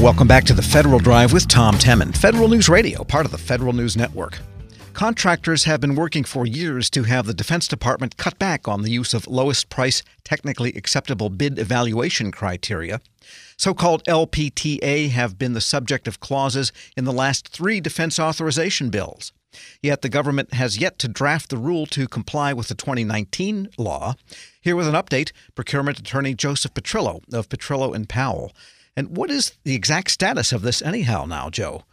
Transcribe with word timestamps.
Welcome 0.00 0.26
back 0.26 0.44
to 0.44 0.52
the 0.52 0.60
Federal 0.60 0.98
Drive 0.98 1.32
with 1.32 1.46
Tom 1.48 1.76
Temin, 1.76 2.14
Federal 2.14 2.48
News 2.48 2.68
Radio, 2.68 3.04
part 3.04 3.24
of 3.24 3.32
the 3.32 3.38
Federal 3.38 3.72
News 3.72 3.96
Network. 3.96 4.38
Contractors 4.92 5.64
have 5.64 5.80
been 5.80 5.94
working 5.94 6.24
for 6.24 6.44
years 6.44 6.90
to 6.90 7.04
have 7.04 7.26
the 7.26 7.32
Defense 7.32 7.68
Department 7.68 8.16
cut 8.16 8.38
back 8.38 8.66
on 8.66 8.82
the 8.82 8.90
use 8.90 9.14
of 9.14 9.26
lowest 9.28 9.70
price, 9.70 10.02
technically 10.24 10.70
acceptable 10.72 11.30
bid 11.30 11.58
evaluation 11.58 12.32
criteria. 12.32 13.00
So 13.56 13.72
called 13.72 14.04
LPTA 14.04 15.10
have 15.10 15.38
been 15.38 15.52
the 15.52 15.60
subject 15.60 16.06
of 16.08 16.20
clauses 16.20 16.72
in 16.96 17.04
the 17.04 17.12
last 17.12 17.48
three 17.48 17.80
defense 17.80 18.18
authorization 18.18 18.90
bills. 18.90 19.32
Yet 19.80 20.02
the 20.02 20.08
government 20.08 20.54
has 20.54 20.76
yet 20.76 20.98
to 20.98 21.08
draft 21.08 21.50
the 21.50 21.56
rule 21.56 21.86
to 21.86 22.08
comply 22.08 22.52
with 22.52 22.66
the 22.66 22.74
2019 22.74 23.70
law. 23.78 24.14
Here 24.60 24.76
with 24.76 24.88
an 24.88 24.94
update, 24.94 25.30
procurement 25.54 26.00
attorney 26.00 26.34
Joseph 26.34 26.74
Petrillo 26.74 27.22
of 27.32 27.48
Petrillo 27.48 27.94
and 27.94 28.08
Powell. 28.08 28.52
And 28.96 29.16
what 29.16 29.30
is 29.30 29.54
the 29.64 29.74
exact 29.74 30.10
status 30.10 30.52
of 30.52 30.62
this, 30.62 30.80
anyhow, 30.80 31.24
now, 31.24 31.50
Joe? 31.50 31.84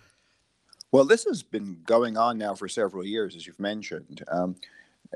Well, 0.91 1.05
this 1.05 1.23
has 1.23 1.41
been 1.41 1.79
going 1.85 2.17
on 2.17 2.37
now 2.37 2.53
for 2.53 2.67
several 2.67 3.05
years, 3.05 3.35
as 3.35 3.47
you've 3.47 3.59
mentioned. 3.59 4.23
Um, 4.27 4.55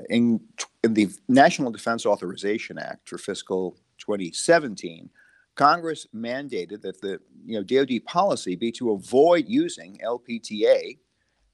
in, 0.08 0.40
in 0.82 0.94
the 0.94 1.08
National 1.28 1.70
Defense 1.70 2.06
Authorization 2.06 2.78
Act 2.78 3.08
for 3.08 3.18
fiscal 3.18 3.76
2017, 3.98 5.10
Congress 5.54 6.06
mandated 6.14 6.82
that 6.82 7.00
the 7.00 7.18
you 7.44 7.56
know 7.56 7.62
DoD 7.62 8.04
policy 8.04 8.54
be 8.54 8.70
to 8.72 8.92
avoid 8.92 9.48
using 9.48 9.98
LPTA 10.04 10.98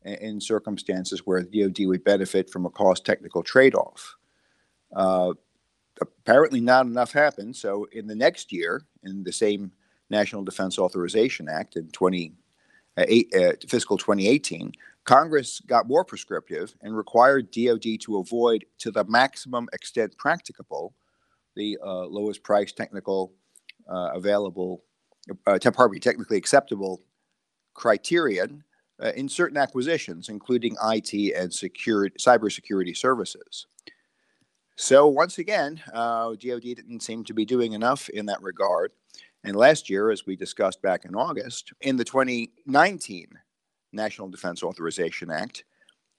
in, 0.05 0.41
circumstances 0.41 1.23
where 1.25 1.43
the 1.43 1.63
DoD 1.63 1.87
would 1.87 2.05
benefit 2.05 2.51
from 2.51 2.67
a 2.67 2.71
cost 2.71 3.07
technical 3.07 3.45
trade-off. 3.45 4.17
Uh, 4.95 5.33
apparently, 6.01 6.61
not 6.61 6.87
enough 6.87 7.13
happened. 7.13 7.55
So, 7.55 7.87
in 7.93 8.09
the 8.09 8.17
next 8.17 8.53
year, 8.53 8.83
in 9.05 9.23
the 9.23 9.33
same 9.33 9.71
National 10.13 10.45
Defense 10.45 10.79
Authorization 10.79 11.49
Act 11.49 11.77
in 11.77 11.89
20, 11.89 12.33
uh, 12.97 13.05
eight, 13.09 13.35
uh, 13.35 13.55
fiscal 13.67 13.99
2018, 13.99 14.73
Congress 15.05 15.61
got 15.67 15.89
more 15.89 16.05
prescriptive 16.05 16.77
and 16.83 16.97
required 16.97 17.51
DoD 17.51 18.01
to 18.03 18.19
avoid, 18.19 18.65
to 18.79 18.93
the 18.93 19.05
maximum 19.05 19.69
extent 19.73 20.17
practicable, 20.17 20.95
the 21.57 21.77
uh, 21.85 22.07
lowest 22.07 22.45
price 22.45 22.73
technical 22.73 23.33
uh, 23.89 24.11
available, 24.15 24.85
uh, 25.47 25.59
pardon 25.59 25.93
me, 25.93 25.99
technically 25.99 26.37
acceptable 26.37 27.03
criterion 27.75 28.63
uh, 29.03 29.13
in 29.17 29.29
certain 29.29 29.57
acquisitions, 29.57 30.29
including 30.29 30.77
IT 30.85 31.35
and 31.35 31.53
security, 31.53 32.15
cybersecurity 32.19 32.97
services. 32.97 33.67
So 34.83 35.07
once 35.07 35.39
again, 35.39 35.81
uh, 35.95 36.31
DoD 36.31 36.63
didn't 36.63 37.05
seem 37.05 37.23
to 37.27 37.35
be 37.35 37.45
doing 37.45 37.73
enough 37.73 38.09
in 38.09 38.27
that 38.27 38.43
regard. 38.43 38.91
And 39.45 39.55
last 39.55 39.89
year, 39.89 40.11
as 40.11 40.27
we 40.27 40.35
discussed 40.35 40.83
back 40.83 41.05
in 41.05 41.15
August, 41.15 41.73
in 41.83 41.97
the 41.97 42.05
2019 42.05 43.29
National 43.93 44.29
Defense 44.29 44.61
Authorization 44.65 45.31
Act, 45.31 45.63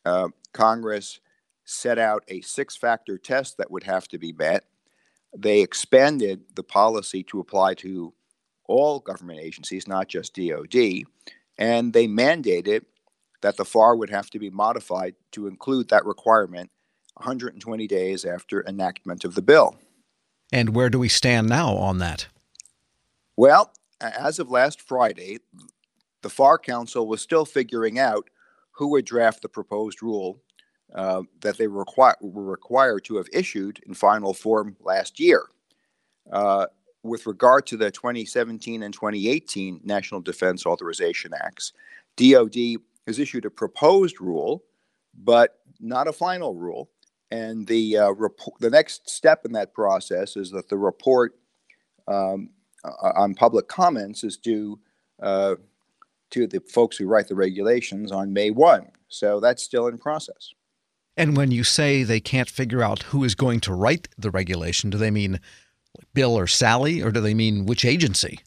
uh, 0.05 0.29
Congress 0.53 1.19
set 1.65 1.99
out 1.99 2.23
a 2.29 2.39
six 2.39 2.77
factor 2.77 3.17
test 3.17 3.57
that 3.57 3.69
would 3.69 3.83
have 3.83 4.07
to 4.07 4.17
be 4.17 4.31
met. 4.31 4.63
They 5.37 5.59
expanded 5.59 6.43
the 6.55 6.63
policy 6.63 7.21
to 7.23 7.41
apply 7.41 7.73
to 7.73 8.13
all 8.69 9.01
government 9.01 9.41
agencies, 9.41 9.89
not 9.89 10.07
just 10.07 10.35
DoD, 10.35 11.03
and 11.57 11.91
they 11.91 12.07
mandated 12.07 12.85
that 13.41 13.57
the 13.57 13.65
FAR 13.65 13.97
would 13.97 14.09
have 14.09 14.29
to 14.29 14.39
be 14.39 14.49
modified 14.49 15.15
to 15.33 15.47
include 15.47 15.89
that 15.89 16.05
requirement 16.05 16.71
120 17.15 17.87
days 17.87 18.25
after 18.25 18.65
enactment 18.67 19.23
of 19.23 19.35
the 19.35 19.41
bill. 19.41 19.75
And 20.51 20.75
where 20.75 20.89
do 20.89 20.99
we 20.99 21.09
stand 21.09 21.49
now 21.49 21.75
on 21.75 21.97
that? 21.99 22.27
Well, 23.35 23.73
as 24.01 24.39
of 24.39 24.51
last 24.51 24.81
Friday, 24.81 25.39
the 26.21 26.29
FAR 26.29 26.57
Council 26.57 27.07
was 27.07 27.21
still 27.21 27.45
figuring 27.45 27.97
out 27.99 28.29
who 28.71 28.89
would 28.89 29.05
draft 29.05 29.41
the 29.41 29.49
proposed 29.49 30.03
rule 30.03 30.41
uh, 30.93 31.23
that 31.41 31.57
they 31.57 31.67
were, 31.67 31.85
were, 31.97 32.43
required 32.43 33.03
to 33.05 33.17
have 33.17 33.27
issued 33.33 33.79
in 33.87 33.93
final 33.93 34.33
form 34.33 34.75
last 34.79 35.19
year. 35.19 35.43
Uh, 36.31 36.67
with 37.01 37.25
regard 37.25 37.65
to 37.67 37.77
the 37.77 37.91
2017 37.91 38.83
and 38.83 38.93
2018 38.93 39.81
National 39.83 40.21
Defense 40.21 40.65
Authorization 40.65 41.31
Acts, 41.33 41.73
DoD 42.15 42.77
has 43.07 43.19
issued 43.19 43.45
a 43.45 43.49
proposed 43.49 44.21
rule, 44.21 44.63
but 45.13 45.59
not 45.79 46.07
a 46.07 46.13
final 46.13 46.55
rule. 46.55 46.89
And 47.33 47.65
the 47.65 47.97
uh, 47.97 48.11
rep- 48.11 48.59
the 48.59 48.69
next 48.69 49.09
step 49.09 49.43
in 49.43 49.53
that 49.53 49.73
process 49.73 50.37
is 50.37 50.51
that 50.51 50.69
the 50.69 50.77
report 50.77 51.33
um, 52.07 52.51
on 53.01 53.33
public 53.33 53.67
comments 53.67 54.23
is 54.23 54.37
due 54.37 54.79
uh, 55.19 55.55
to 56.29 56.45
the 56.45 56.59
folks 56.59 56.95
who 56.95 57.07
write 57.07 57.27
the 57.27 57.33
regulations 57.33 58.11
on 58.11 58.33
May 58.33 58.51
1. 58.51 58.87
So 59.07 59.39
that's 59.39 59.63
still 59.63 59.87
in 59.87 59.97
process. 59.97 60.53
And 61.17 61.35
when 61.35 61.49
you 61.49 61.63
say 61.63 62.03
they 62.03 62.19
can't 62.19 62.49
figure 62.49 62.83
out 62.83 63.01
who 63.03 63.23
is 63.23 63.33
going 63.33 63.61
to 63.61 63.73
write 63.73 64.09
the 64.15 64.29
regulation, 64.29 64.91
do 64.91 64.99
they 64.99 65.11
mean 65.11 65.39
Bill 66.13 66.37
or 66.37 66.45
Sally, 66.45 67.01
or 67.01 67.09
do 67.09 67.19
they 67.19 67.33
mean 67.33 67.65
which 67.65 67.83
agency? 67.83 68.41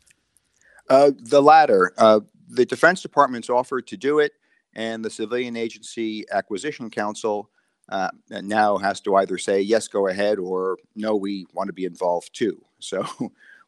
Uh, 0.88 1.10
the 1.18 1.42
latter. 1.42 1.92
Uh, 1.98 2.20
the 2.48 2.64
Defense 2.64 3.02
Department's 3.02 3.50
offered 3.50 3.88
to 3.88 3.96
do 3.96 4.20
it, 4.20 4.34
and 4.76 5.04
the 5.04 5.10
Civilian 5.10 5.56
Agency 5.56 6.24
Acquisition 6.30 6.88
Council 6.88 7.50
uh, 7.88 8.10
now 8.30 8.78
has 8.78 9.00
to 9.02 9.14
either 9.16 9.38
say, 9.38 9.60
yes, 9.60 9.88
go 9.88 10.08
ahead, 10.08 10.38
or 10.38 10.78
no, 10.94 11.14
we 11.14 11.46
want 11.52 11.68
to 11.68 11.72
be 11.72 11.84
involved 11.84 12.30
too. 12.32 12.62
So 12.78 13.06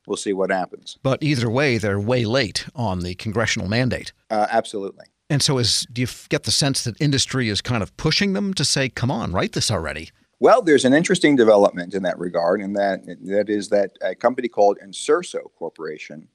we'll 0.06 0.18
see 0.18 0.34
what 0.34 0.50
happens. 0.50 0.98
But 1.02 1.22
either 1.22 1.48
way, 1.48 1.78
they're 1.78 1.98
way 1.98 2.26
late 2.26 2.66
on 2.74 3.00
the 3.00 3.14
congressional 3.14 3.68
mandate. 3.68 4.12
Uh, 4.30 4.46
absolutely. 4.50 5.06
And 5.30 5.42
so, 5.42 5.56
is 5.56 5.86
do 5.90 6.02
you 6.02 6.08
get 6.28 6.42
the 6.42 6.50
sense 6.50 6.84
that 6.84 7.00
industry 7.00 7.48
is 7.48 7.62
kind 7.62 7.82
of 7.82 7.96
pushing 7.96 8.34
them 8.34 8.52
to 8.52 8.66
say, 8.66 8.90
"Come 8.90 9.10
on, 9.10 9.32
write 9.32 9.52
this 9.52 9.70
already"? 9.70 10.10
Well, 10.40 10.60
there's 10.60 10.84
an 10.84 10.92
interesting 10.92 11.36
development 11.36 11.94
in 11.94 12.02
that 12.02 12.18
regard, 12.18 12.60
and 12.60 12.76
that 12.76 13.00
that 13.24 13.48
is 13.48 13.70
that 13.70 13.92
a 14.02 14.14
company 14.14 14.48
called 14.48 14.78
Inserso 14.84 15.50
Corporation 15.58 16.28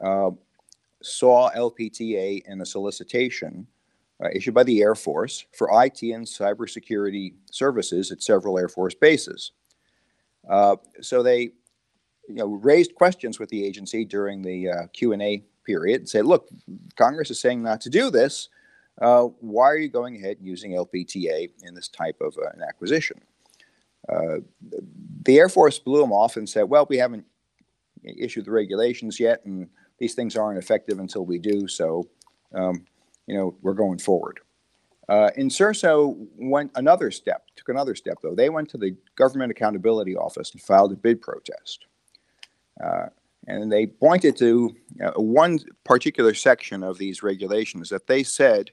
uh, 0.00 0.30
saw 1.02 1.50
LPTA 1.50 2.42
in 2.46 2.60
a 2.60 2.66
solicitation 2.66 3.66
uh, 4.22 4.28
issued 4.34 4.54
by 4.54 4.62
the 4.62 4.80
Air 4.80 4.94
Force 4.94 5.44
for 5.52 5.68
IT 5.84 6.02
and 6.02 6.26
cybersecurity 6.26 7.34
services 7.50 8.10
at 8.10 8.22
several 8.22 8.58
Air 8.58 8.68
Force 8.68 8.94
bases. 8.94 9.52
Uh, 10.48 10.76
so 11.00 11.22
they 11.22 11.50
you 12.28 12.34
know, 12.34 12.46
raised 12.46 12.94
questions 12.94 13.38
with 13.38 13.48
the 13.50 13.64
agency 13.64 14.04
during 14.04 14.42
the 14.42 14.68
uh, 14.68 14.86
Q&A 14.92 15.44
period 15.64 16.00
and 16.00 16.08
said, 16.08 16.26
look, 16.26 16.48
Congress 16.96 17.30
is 17.30 17.40
saying 17.40 17.62
not 17.62 17.80
to 17.82 17.90
do 17.90 18.10
this. 18.10 18.48
Uh, 19.00 19.24
why 19.40 19.66
are 19.66 19.76
you 19.76 19.88
going 19.88 20.16
ahead 20.16 20.38
and 20.38 20.46
using 20.46 20.72
LPTA 20.72 21.50
in 21.62 21.74
this 21.74 21.88
type 21.88 22.16
of 22.20 22.36
uh, 22.38 22.48
an 22.54 22.62
acquisition? 22.66 23.20
Uh, 24.08 24.38
the 25.22 25.38
Air 25.38 25.48
Force 25.48 25.78
blew 25.78 26.00
them 26.00 26.12
off 26.12 26.36
and 26.36 26.48
said, 26.48 26.62
well, 26.64 26.86
we 26.88 26.96
haven't 26.96 27.26
issued 28.04 28.44
the 28.44 28.50
regulations 28.50 29.18
yet, 29.18 29.44
and 29.44 29.68
these 29.98 30.14
things 30.14 30.36
aren't 30.36 30.58
effective 30.58 30.98
until 31.00 31.26
we 31.26 31.38
do, 31.38 31.66
so, 31.66 32.08
um, 32.54 32.84
you 33.26 33.36
know, 33.36 33.56
we're 33.62 33.74
going 33.74 33.98
forward. 33.98 34.40
Uh, 35.08 35.30
Inserso 35.38 36.16
went 36.36 36.72
another 36.74 37.10
step, 37.10 37.46
took 37.54 37.68
another 37.68 37.94
step 37.94 38.18
though. 38.22 38.34
They 38.34 38.48
went 38.48 38.68
to 38.70 38.78
the 38.78 38.96
Government 39.14 39.52
Accountability 39.52 40.16
Office 40.16 40.50
and 40.52 40.60
filed 40.60 40.92
a 40.92 40.96
bid 40.96 41.20
protest. 41.20 41.86
Uh, 42.82 43.06
and 43.46 43.70
they 43.70 43.86
pointed 43.86 44.36
to 44.38 44.74
one 45.14 45.60
particular 45.84 46.34
section 46.34 46.82
of 46.82 46.98
these 46.98 47.22
regulations 47.22 47.88
that 47.90 48.08
they 48.08 48.24
said 48.24 48.70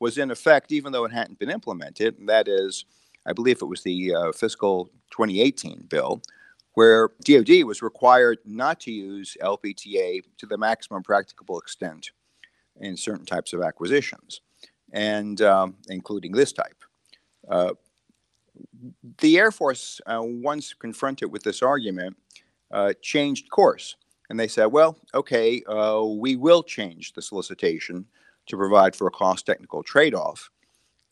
was 0.00 0.18
in 0.18 0.30
effect, 0.30 0.72
even 0.72 0.92
though 0.92 1.04
it 1.04 1.12
hadn't 1.12 1.38
been 1.38 1.50
implemented. 1.50 2.18
And 2.18 2.28
that 2.28 2.48
is, 2.48 2.84
I 3.24 3.32
believe 3.32 3.62
it 3.62 3.66
was 3.66 3.82
the 3.82 4.14
uh, 4.14 4.32
fiscal 4.32 4.86
2018 5.12 5.86
bill, 5.88 6.22
where 6.74 7.10
DoD 7.24 7.62
was 7.64 7.82
required 7.82 8.38
not 8.44 8.80
to 8.80 8.90
use 8.90 9.36
LPTA 9.40 10.22
to 10.38 10.46
the 10.46 10.58
maximum 10.58 11.02
practicable 11.02 11.58
extent 11.58 12.10
in 12.80 12.96
certain 12.96 13.26
types 13.26 13.52
of 13.52 13.62
acquisitions, 13.62 14.40
and 14.92 15.40
um, 15.42 15.76
including 15.88 16.32
this 16.32 16.52
type. 16.52 16.84
Uh, 17.48 17.72
the 19.18 19.38
Air 19.38 19.50
Force, 19.50 20.00
uh, 20.06 20.20
once 20.22 20.74
confronted 20.74 21.30
with 21.30 21.42
this 21.42 21.62
argument, 21.62 22.16
uh, 22.70 22.92
changed 23.00 23.50
course. 23.50 23.96
And 24.28 24.40
they 24.40 24.48
said, 24.48 24.66
well, 24.66 24.98
okay, 25.14 25.62
uh, 25.68 26.02
we 26.02 26.36
will 26.36 26.62
change 26.62 27.12
the 27.12 27.22
solicitation 27.22 28.06
to 28.46 28.56
provide 28.56 28.96
for 28.96 29.06
a 29.06 29.12
cost 29.12 29.46
technical 29.46 29.82
trade 29.82 30.14
off. 30.14 30.50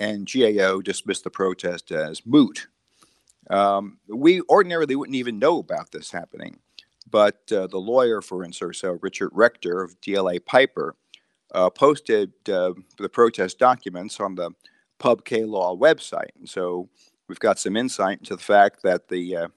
And 0.00 0.28
GAO 0.30 0.80
dismissed 0.80 1.24
the 1.24 1.30
protest 1.30 1.92
as 1.92 2.26
moot. 2.26 2.66
Um, 3.50 3.98
we 4.08 4.40
ordinarily 4.42 4.96
wouldn't 4.96 5.16
even 5.16 5.38
know 5.38 5.58
about 5.58 5.92
this 5.92 6.10
happening, 6.10 6.58
but 7.08 7.40
uh, 7.52 7.66
the 7.66 7.78
lawyer 7.78 8.20
for 8.20 8.44
Inserso, 8.44 8.98
Richard 9.00 9.30
Rector 9.32 9.82
of 9.82 10.00
DLA 10.00 10.44
Piper, 10.44 10.96
uh, 11.54 11.70
posted 11.70 12.32
uh, 12.48 12.72
the 12.98 13.08
protest 13.08 13.58
documents 13.58 14.20
on 14.20 14.34
the 14.34 14.50
PubK 15.00 15.46
Law 15.48 15.76
website. 15.76 16.30
And 16.38 16.48
so 16.48 16.88
we've 17.28 17.38
got 17.38 17.58
some 17.58 17.76
insight 17.76 18.18
into 18.18 18.36
the 18.36 18.42
fact 18.42 18.82
that 18.82 19.08
the 19.08 19.36
uh, 19.36 19.48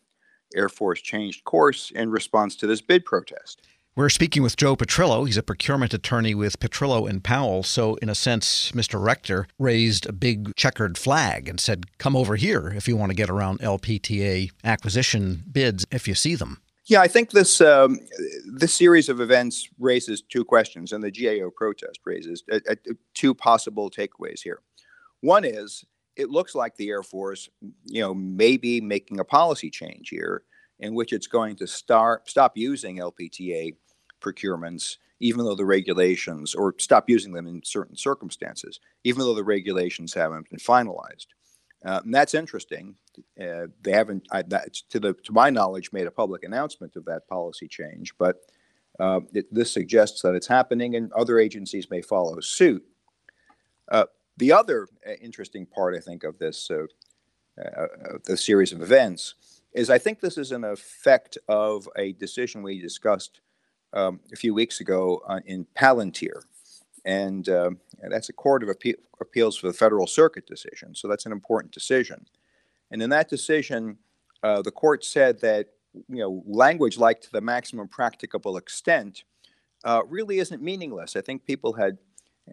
Air 0.56 0.70
Force 0.70 1.02
changed 1.02 1.44
course 1.44 1.92
in 1.92 2.10
response 2.10 2.56
to 2.58 2.68
this 2.68 2.82
bid 2.82 3.04
protest. 3.04 3.62
We're 3.96 4.10
speaking 4.10 4.44
with 4.44 4.58
Joe 4.58 4.76
Petrillo. 4.76 5.26
He's 5.26 5.38
a 5.38 5.44
procurement 5.44 5.92
attorney 5.92 6.36
with 6.36 6.60
Petrillo 6.60 7.10
and 7.10 7.24
Powell. 7.24 7.64
So, 7.64 7.96
in 7.96 8.10
a 8.10 8.16
sense, 8.16 8.72
Mr. 8.74 9.04
Rector 9.04 9.48
raised 9.58 10.06
a 10.06 10.14
big 10.14 10.56
checkered 10.56 11.00
flag 11.00 11.50
and 11.50 11.60
said, 11.60 11.86
"Come 11.98 12.16
over 12.16 12.36
here 12.36 12.72
if 12.78 12.88
you 12.88 12.96
want 12.96 13.10
to 13.10 13.16
get 13.16 13.28
around 13.28 13.60
LPTA 13.60 14.52
acquisition 14.64 15.44
bids 15.52 15.84
if 15.90 16.08
you 16.08 16.14
see 16.14 16.36
them." 16.36 16.62
Yeah, 16.88 17.02
I 17.02 17.10
think 17.10 17.32
this 17.32 17.60
um, 17.60 18.00
this 18.46 18.74
series 18.74 19.10
of 19.10 19.20
events 19.20 19.68
raises 19.78 20.22
two 20.22 20.46
questions, 20.46 20.94
and 20.94 21.04
the 21.04 21.12
GAO 21.12 21.50
protest 21.50 22.00
raises 22.06 22.44
uh, 22.50 22.60
uh, 22.70 22.76
two 23.14 23.34
possible 23.34 23.92
takeaways 23.92 24.42
here. 24.42 24.62
One 25.20 25.44
is 25.44 25.84
it 26.16 26.30
looks 26.30 26.56
like 26.56 26.76
the 26.78 26.90
Air 26.90 27.04
Force, 27.04 27.50
you 27.86 28.02
know, 28.02 28.14
may 28.14 28.56
be 28.56 28.80
making 28.80 29.20
a 29.20 29.26
policy 29.26 29.70
change 29.70 30.10
here 30.10 30.44
in 30.80 30.96
which 30.96 31.12
it's 31.12 31.28
going 31.28 31.58
to 31.58 31.68
start 31.68 32.30
stop 32.30 32.54
using 32.56 33.00
LPTA 33.00 33.76
procurements, 34.22 34.96
even 35.20 35.44
though 35.44 35.56
the 35.56 35.66
regulations, 35.66 36.56
or 36.56 36.74
stop 36.78 37.10
using 37.10 37.34
them 37.34 37.48
in 37.48 37.62
certain 37.66 37.98
circumstances, 37.98 38.80
even 39.04 39.20
though 39.20 39.36
the 39.36 39.44
regulations 39.44 40.14
haven't 40.14 40.50
been 40.50 40.60
finalized. 40.60 41.28
And 41.84 42.14
that's 42.14 42.34
interesting. 42.34 42.96
Uh, 43.42 43.68
they 43.82 43.92
haven't, 43.92 44.28
I, 44.32 44.42
that, 44.44 44.74
to 44.90 45.00
the 45.00 45.14
to 45.14 45.32
my 45.32 45.50
knowledge, 45.50 45.92
made 45.92 46.08
a 46.08 46.12
public 46.12 46.44
announcement 46.44 46.96
of 46.96 47.06
that 47.06 47.28
policy 47.28 47.68
change, 47.68 48.14
but 48.18 48.38
uh, 49.00 49.22
it, 49.34 49.46
this 49.52 49.72
suggests 49.72 50.22
that 50.22 50.36
it's 50.36 50.48
happening, 50.48 50.96
and 50.96 51.12
other 51.14 51.40
agencies 51.40 51.90
may 51.90 52.02
follow 52.02 52.40
suit. 52.40 52.84
Uh, 53.92 54.06
the 54.38 54.52
other 54.52 54.88
uh, 55.08 55.14
interesting 55.22 55.66
part, 55.66 55.96
I 55.96 56.00
think, 56.00 56.24
of 56.24 56.38
this 56.40 56.70
uh, 56.70 57.88
the 58.26 58.38
series 58.38 58.72
of 58.72 58.82
events 58.82 59.36
is 59.74 59.90
I 59.90 59.98
think 59.98 60.20
this 60.20 60.38
is 60.38 60.52
an 60.52 60.64
effect 60.64 61.38
of 61.48 61.88
a 61.96 62.14
decision 62.14 62.64
we 62.64 62.82
discussed 62.82 63.42
um, 63.94 64.20
a 64.32 64.36
few 64.36 64.54
weeks 64.54 64.80
ago 64.80 65.22
in 65.46 65.66
Palantir. 65.76 66.42
And, 67.06 67.48
and 67.48 67.78
that's 68.10 68.30
a 68.30 68.34
Court 68.34 68.64
of 68.64 68.70
Appe- 68.70 68.96
Appeals 69.20 69.58
for 69.58 69.68
the 69.68 69.74
Federal 69.74 70.08
Circuit 70.08 70.46
decision. 70.46 70.96
So 70.96 71.08
that's 71.08 71.26
an 71.26 71.32
important 71.32 71.74
decision. 71.74 72.26
And 72.92 73.02
in 73.02 73.10
that 73.10 73.30
decision, 73.30 73.98
uh, 74.44 74.62
the 74.62 74.72
court 74.72 75.04
said 75.04 75.42
that 75.42 75.68
you 76.08 76.18
know 76.18 76.44
language 76.46 76.98
like 76.98 77.22
to 77.22 77.32
the 77.32 77.42
maximum 77.42 77.88
practicable 77.88 78.58
extent 78.58 79.24
uh, 79.84 80.02
really 80.08 80.40
isn't 80.40 80.62
meaningless. 80.62 81.16
I 81.16 81.22
think 81.22 81.46
people 81.46 81.74
had 81.74 81.98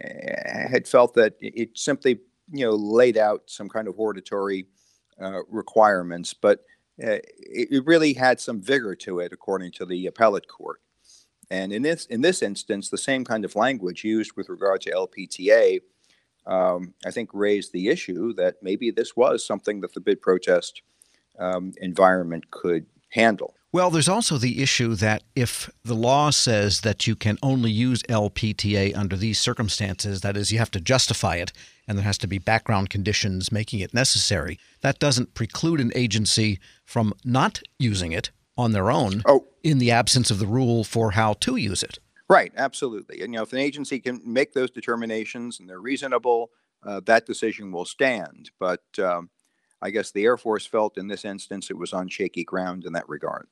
uh, 0.03 0.69
had 0.69 0.89
felt 0.89 1.15
that 1.15 1.35
it 1.41 1.77
simply 1.79 2.21
you 2.53 2.65
know 2.65 2.73
laid 2.73 3.17
out 3.17 3.43
some 3.47 3.69
kind 3.69 3.89
of 3.89 3.97
hortatory 3.97 4.67
uh, 5.21 5.43
requirements, 5.49 6.35
but 6.35 6.65
it, 6.99 7.25
it, 7.39 7.87
really 7.87 8.13
had 8.13 8.41
some 8.41 8.61
vigor 8.61 8.95
to 8.95 9.21
it, 9.21 9.33
according 9.33 9.73
to 9.73 9.85
the 9.85 10.07
appellate 10.07 10.49
court. 10.49 10.81
And 11.51 11.73
in 11.73 11.83
this 11.83 12.07
in 12.07 12.21
this 12.21 12.43
instance, 12.43 12.89
the 12.89 12.99
same 12.99 13.25
kind 13.25 13.45
of 13.45 13.57
language 13.57 14.05
used 14.05 14.33
with 14.37 14.49
regard 14.49 14.81
to 14.83 14.91
LPTA, 14.91 15.81
um, 16.47 16.95
I 17.07 17.11
think, 17.11 17.31
raised 17.33 17.73
the 17.73 17.89
issue 17.89 18.33
that 18.35 18.57
maybe 18.63 18.91
this 18.91 19.17
was 19.17 19.47
something 19.47 19.81
that 19.81 19.95
the 19.95 20.01
bid 20.01 20.21
protest 20.21 20.83
um, 21.39 21.73
environment 21.81 22.51
could 22.51 22.87
handle. 23.11 23.55
Well, 23.75 23.91
there's 23.91 24.09
also 24.09 24.39
the 24.39 24.63
issue 24.63 24.95
that 24.97 25.25
if 25.35 25.69
the 25.85 25.97
law 25.97 26.31
says 26.31 26.83
that 26.83 27.09
you 27.09 27.17
can 27.17 27.39
only 27.43 27.73
use 27.73 28.05
LPTA 28.05 28.97
under 28.97 29.17
these 29.17 29.41
circumstances, 29.41 30.21
that 30.21 30.37
is, 30.37 30.53
you 30.53 30.59
have 30.59 30.71
to 30.71 30.81
justify 30.81 31.37
it 31.37 31.53
and 31.89 31.99
there 31.99 32.05
has 32.05 32.19
to 32.19 32.29
be 32.29 32.39
background 32.39 32.89
conditions 32.89 33.51
making 33.51 33.81
it 33.81 33.93
necessary, 33.93 34.61
that 34.83 35.01
doesn't 35.01 35.35
preclude 35.35 35.81
an 35.81 35.91
agency 35.97 36.61
from 36.85 37.15
not 37.25 37.63
using 37.81 38.13
it 38.13 38.31
on 38.57 38.73
their 38.73 38.91
own 38.91 39.23
oh. 39.27 39.47
in 39.63 39.79
the 39.79 39.91
absence 39.91 40.31
of 40.31 40.39
the 40.39 40.47
rule 40.47 40.85
for 40.85 41.13
how 41.13 41.35
to 41.35 41.57
use 41.57 41.83
it. 41.83 41.99
Right, 42.29 42.53
absolutely. 42.57 43.21
And 43.21 43.33
you 43.33 43.39
know, 43.39 43.43
if 43.43 43.53
an 43.53 43.59
agency 43.59 44.01
can 44.01 44.21
make 44.25 44.55
those 44.55 44.71
determinations 44.71 45.61
and 45.61 45.69
they're 45.69 45.81
reasonable, 45.81 46.51
uh, 46.85 47.01
that 47.05 47.27
decision 47.27 47.71
will 47.73 47.85
stand. 47.85 48.51
But 48.59 48.85
um, 48.99 49.31
I 49.83 49.91
guess 49.91 50.11
the 50.11 50.25
Air 50.25 50.37
Force 50.37 50.67
felt 50.67 50.97
in 50.97 51.09
this 51.09 51.25
instance 51.25 51.71
it 51.71 51.79
was 51.79 51.93
on 51.93 52.09
shaky 52.09 52.45
ground 52.45 52.85
in 52.85 52.93
that 52.95 53.09
regard. 53.09 53.49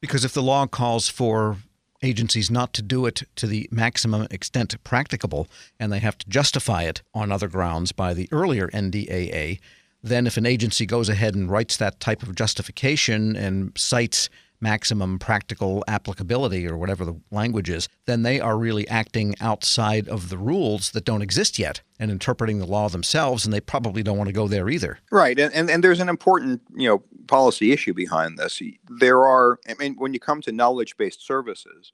Because 0.00 0.24
if 0.24 0.32
the 0.32 0.42
law 0.42 0.66
calls 0.66 1.08
for 1.08 1.58
agencies 2.02 2.50
not 2.50 2.72
to 2.74 2.82
do 2.82 3.06
it 3.06 3.22
to 3.36 3.46
the 3.46 3.68
maximum 3.70 4.26
extent 4.30 4.82
practicable, 4.84 5.48
and 5.80 5.92
they 5.92 5.98
have 5.98 6.18
to 6.18 6.28
justify 6.28 6.82
it 6.82 7.02
on 7.14 7.32
other 7.32 7.48
grounds 7.48 7.92
by 7.92 8.14
the 8.14 8.28
earlier 8.30 8.68
NDAA, 8.68 9.58
then 10.02 10.26
if 10.26 10.36
an 10.36 10.46
agency 10.46 10.86
goes 10.86 11.08
ahead 11.08 11.34
and 11.34 11.50
writes 11.50 11.76
that 11.76 12.00
type 12.00 12.22
of 12.22 12.34
justification 12.34 13.36
and 13.36 13.72
cites 13.76 14.28
maximum 14.60 15.18
practical 15.18 15.84
applicability 15.88 16.66
or 16.66 16.76
whatever 16.76 17.04
the 17.04 17.14
language 17.30 17.68
is, 17.68 17.88
then 18.06 18.22
they 18.22 18.40
are 18.40 18.56
really 18.56 18.86
acting 18.88 19.34
outside 19.40 20.08
of 20.08 20.28
the 20.28 20.38
rules 20.38 20.90
that 20.92 21.04
don't 21.04 21.22
exist 21.22 21.58
yet 21.58 21.80
and 21.98 22.10
interpreting 22.10 22.58
the 22.58 22.66
law 22.66 22.88
themselves, 22.88 23.44
and 23.44 23.52
they 23.52 23.60
probably 23.60 24.02
don't 24.02 24.16
want 24.16 24.28
to 24.28 24.32
go 24.32 24.48
there 24.48 24.68
either. 24.68 24.98
Right, 25.10 25.38
and 25.38 25.52
and, 25.52 25.70
and 25.70 25.84
there's 25.84 26.00
an 26.00 26.08
important 26.08 26.62
you 26.74 26.88
know 26.88 27.02
policy 27.26 27.72
issue 27.72 27.92
behind 27.92 28.38
this. 28.38 28.62
There 28.88 29.24
are, 29.24 29.58
I 29.68 29.74
mean, 29.74 29.96
when 29.98 30.14
you 30.14 30.20
come 30.20 30.40
to 30.42 30.52
knowledge-based 30.52 31.26
services, 31.26 31.92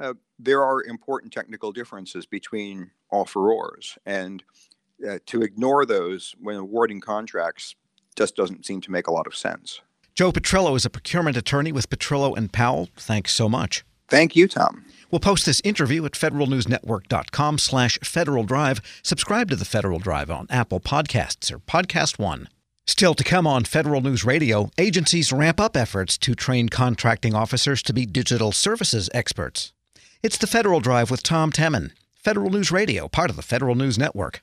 uh, 0.00 0.14
there 0.38 0.62
are 0.62 0.82
important 0.82 1.32
technical 1.32 1.72
differences 1.72 2.26
between 2.26 2.90
offerors, 3.12 3.96
and 4.04 4.42
uh, 5.08 5.18
to 5.26 5.42
ignore 5.42 5.84
those 5.84 6.34
when 6.40 6.56
awarding 6.56 7.00
contracts 7.00 7.74
just 8.16 8.36
doesn't 8.36 8.66
seem 8.66 8.80
to 8.82 8.90
make 8.90 9.06
a 9.06 9.12
lot 9.12 9.26
of 9.26 9.34
sense. 9.34 9.80
Joe 10.14 10.32
Petrillo 10.32 10.76
is 10.76 10.84
a 10.84 10.90
procurement 10.90 11.36
attorney 11.36 11.72
with 11.72 11.88
Petrillo 11.88 12.36
and 12.36 12.52
Powell. 12.52 12.88
Thanks 12.96 13.32
so 13.32 13.48
much. 13.48 13.84
Thank 14.08 14.36
you, 14.36 14.46
Tom. 14.46 14.84
We'll 15.10 15.20
post 15.20 15.46
this 15.46 15.62
interview 15.64 16.04
at 16.04 16.12
federalnewsnetwork.com 16.12 17.58
slash 17.58 17.98
Federal 18.02 18.44
Drive. 18.44 18.80
Subscribe 19.02 19.48
to 19.50 19.56
the 19.56 19.64
Federal 19.64 19.98
Drive 19.98 20.30
on 20.30 20.46
Apple 20.50 20.80
Podcasts 20.80 21.50
or 21.50 21.58
Podcast 21.58 22.18
One. 22.18 22.48
Still 22.86 23.14
to 23.14 23.24
come 23.24 23.46
on 23.46 23.64
Federal 23.64 24.00
News 24.00 24.24
Radio, 24.24 24.70
agencies 24.76 25.32
ramp 25.32 25.60
up 25.60 25.76
efforts 25.76 26.18
to 26.18 26.34
train 26.34 26.68
contracting 26.68 27.34
officers 27.34 27.82
to 27.84 27.92
be 27.92 28.04
digital 28.04 28.52
services 28.52 29.08
experts. 29.14 29.72
It's 30.22 30.38
the 30.38 30.46
Federal 30.46 30.80
Drive 30.80 31.10
with 31.10 31.22
Tom 31.22 31.50
Temin. 31.52 31.92
Federal 32.14 32.50
News 32.50 32.70
Radio, 32.70 33.08
part 33.08 33.30
of 33.30 33.36
the 33.36 33.42
Federal 33.42 33.74
News 33.74 33.98
Network. 33.98 34.42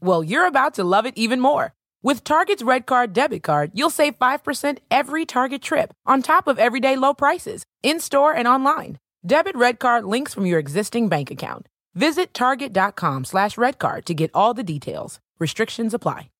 Well, 0.00 0.22
you're 0.22 0.46
about 0.46 0.74
to 0.74 0.84
love 0.84 1.06
it 1.06 1.14
even 1.16 1.40
more. 1.40 1.74
With 2.02 2.22
Target's 2.22 2.62
Red 2.62 2.86
Card 2.86 3.12
debit 3.12 3.42
card, 3.42 3.72
you'll 3.74 3.90
save 3.90 4.18
5% 4.18 4.78
every 4.90 5.26
Target 5.26 5.62
trip 5.62 5.92
on 6.06 6.22
top 6.22 6.46
of 6.46 6.58
everyday 6.58 6.96
low 6.96 7.14
prices, 7.14 7.64
in 7.82 7.98
store 7.98 8.32
and 8.32 8.46
online. 8.46 8.98
Debit 9.26 9.56
Red 9.56 9.78
Card 9.80 10.04
links 10.04 10.32
from 10.32 10.46
your 10.46 10.60
existing 10.60 11.08
bank 11.08 11.30
account. 11.30 11.66
Visit 11.94 12.32
target.com 12.32 13.24
slash 13.24 13.56
redcard 13.56 14.04
to 14.04 14.14
get 14.14 14.30
all 14.32 14.54
the 14.54 14.62
details. 14.62 15.18
Restrictions 15.40 15.92
apply. 15.92 16.30